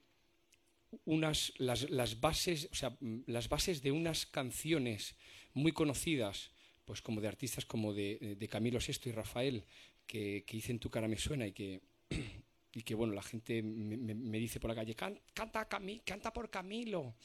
[1.05, 5.15] unas, las, las, bases, o sea, mm, las bases de unas canciones
[5.53, 6.51] muy conocidas,
[6.83, 9.63] pues como de artistas como de, de Camilo VI y Rafael,
[10.05, 11.81] que, que hice en tu cara me suena y que,
[12.73, 15.67] y que bueno, la gente me, dice por la calle, canta,
[16.05, 17.15] canta por Camilo.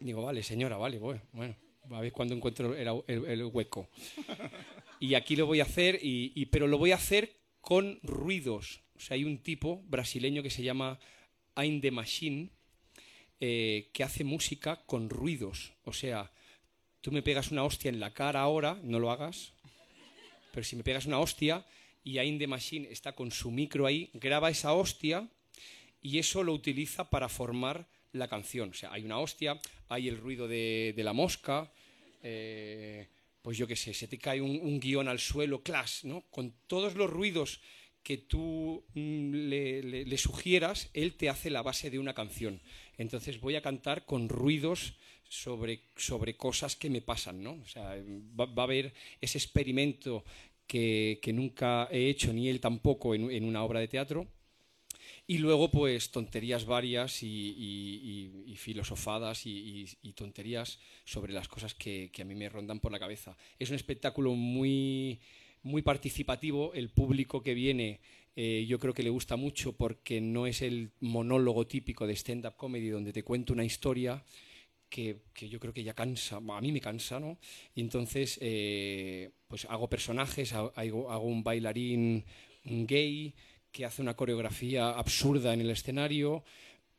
[0.00, 1.54] digo, vale, señora, vale, bueno, bueno,
[1.90, 3.88] a ver cuando encuentro el, hueco.
[4.98, 8.82] Y aquí lo voy a hacer, y, pero lo voy a hacer con ruidos.
[8.96, 10.98] O sea, hay un tipo brasileño que se llama
[11.54, 12.50] Ain the Machine,
[13.40, 15.74] eh, que hace música con ruidos.
[15.84, 16.32] O sea,
[17.00, 19.52] tú me pegas una hostia en la cara ahora, no lo hagas,
[20.52, 21.66] pero si me pegas una hostia,
[22.04, 25.28] y Ain the Machine está con su micro ahí, graba esa hostia
[26.00, 28.70] y eso lo utiliza para formar la canción.
[28.70, 31.72] O sea, hay una hostia, hay el ruido de, la mosca,
[32.22, 33.08] eh,
[33.40, 36.22] pues yo qué sé, se te cae un, guion al suelo, clash, ¿no?
[36.30, 37.60] Con todos los ruidos
[38.02, 42.60] que tú mm, le, sugieras, él te hace la base de una canción.
[42.98, 44.94] Entonces voy a cantar con ruidos
[45.28, 47.52] sobre, sobre cosas que me pasan, ¿no?
[47.52, 47.96] O sea,
[48.38, 50.24] va a haber ese experimento
[50.72, 54.26] que, nunca he hecho, ni él tampoco, en, una obra de teatro.
[55.26, 62.34] Y luego, pues, tonterías varias y, filosofadas y, tonterías sobre las cosas que, a mí
[62.34, 63.36] me rondan por la cabeza.
[63.58, 65.20] Es un espectáculo muy,
[65.62, 66.72] muy participativo.
[66.72, 68.00] El público que viene,
[68.34, 72.56] eh, yo creo que le gusta mucho porque no es el monólogo típico de stand-up
[72.56, 74.24] comedy donde te cuento una historia,
[74.92, 77.38] que, yo creo que ya cansa, a mí me cansa, ¿no?
[77.74, 82.24] Y entonces, eh, pues hago personajes, hago, un bailarín
[82.64, 83.34] gay
[83.72, 86.44] que hace una coreografía absurda en el escenario,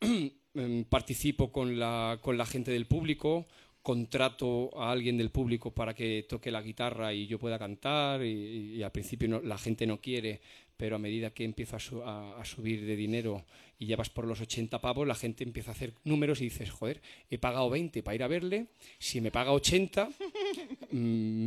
[0.00, 3.46] em, participo con la, con la gente del público,
[3.80, 8.76] contrato a alguien del público para que toque la guitarra y yo pueda cantar y,
[8.76, 10.40] y al principio no- la gente no quiere,
[10.76, 13.44] pero a medida que empieza a, su- a- subir de dinero
[13.78, 16.70] y ya vas por los 80 pavos, la gente empieza a hacer números y dices,
[16.70, 17.00] joder,
[17.30, 18.66] he pagado 20 para ir a verle,
[18.98, 20.08] si me paga 80,
[20.90, 20.96] mm,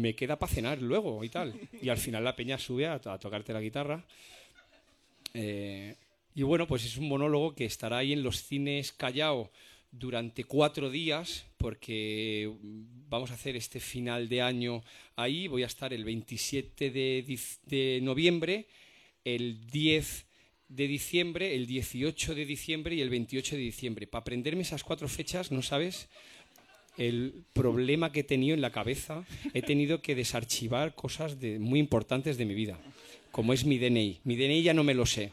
[0.02, 1.54] me queda para cenar luego y tal.
[1.82, 4.04] Y al final la peña sube a, tocarte la guitarra.
[5.34, 5.96] Eh,
[6.36, 9.52] y bueno, pues es un monólogo que estará ahí en los cines Callao
[9.92, 12.52] durante cuatro días, porque
[13.10, 14.84] vamos a hacer este final de año
[15.16, 15.48] ahí.
[15.48, 18.68] Voy a estar el 27 de, dic- de noviembre,
[19.36, 20.26] el 10
[20.70, 24.08] de diciembre, el 18 de diciembre y el 28 de diciembre.
[24.08, 26.10] Para aprenderme esas cuatro fechas, no sabes
[26.98, 29.26] el problema que he tenido en la cabeza.
[29.54, 32.80] He tenido que desarchivar cosas muy importantes de mi vida,
[33.32, 34.22] como es mi DNI.
[34.24, 35.32] Mi DNI ya no me lo sé,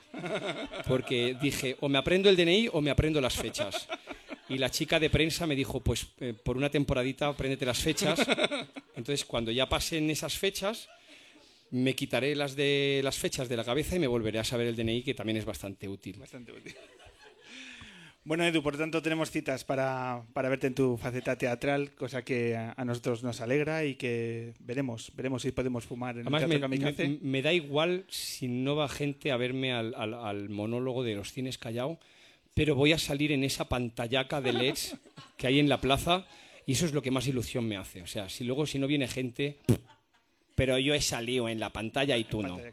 [0.88, 3.88] porque dije, o me aprendo el DNI o me aprendo las fechas.
[4.48, 8.20] Y la chica de prensa me dijo, pues eh, por una temporadita apréndete las fechas.
[8.94, 10.88] Entonces, cuando ya pasen esas fechas,
[11.70, 14.76] me quitaré las de las fechas de la cabeza y me volveré a saber el
[14.76, 16.18] DNI, que también es bastante útil.
[16.18, 16.74] Bastante útil.
[18.26, 22.56] Bueno, Edu, por tanto tenemos citas para, para verte en tu faceta teatral, cosa que
[22.56, 26.48] a, a nosotros nos alegra y que veremos, veremos si podemos fumar en Además, el
[26.48, 27.08] me, Teatro Kamikaze.
[27.08, 31.16] me- me da igual si no va gente a verme al, al- al monólogo de
[31.16, 31.98] los cines Callao,
[32.54, 34.96] pero voy a salir en esa pantallaca de LEDs
[35.36, 36.26] que hay en la plaza
[36.64, 38.00] y eso es lo que más ilusión me hace.
[38.00, 39.58] O sea, si luego si no viene gente,
[40.54, 42.58] pero yo he salido en la pantalla y tú no.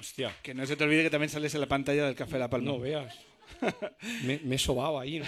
[0.00, 2.50] Hostia, Que no se te olvide que también sales en la pantalla del Café La
[2.50, 2.70] Palma.
[2.72, 3.14] no veas.
[4.24, 5.26] Me, me he sobado ahí, ¿no?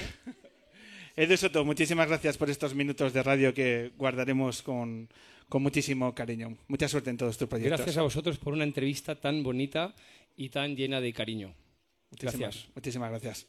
[1.16, 5.08] Edu Soto, muchísimas gracias por estos minutos de radio que guardaremos con,
[5.48, 6.56] con muchísimo cariño.
[6.68, 7.78] Mucha suerte en todos tus proyectos.
[7.78, 9.94] Gracias a vosotros por una entrevista tan bonita
[10.36, 11.54] y tan llena de cariño.
[12.10, 12.68] Muchísimas- Gracias.
[12.76, 13.46] Muchísimas gracias.